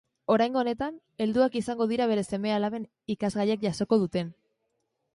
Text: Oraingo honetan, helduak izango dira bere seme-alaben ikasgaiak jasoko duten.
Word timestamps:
Oraingo 0.35 0.59
honetan, 0.61 0.95
helduak 1.25 1.59
izango 1.61 1.87
dira 1.93 2.09
bere 2.13 2.25
seme-alaben 2.31 2.91
ikasgaiak 3.19 3.67
jasoko 3.71 4.05
duten. 4.07 4.37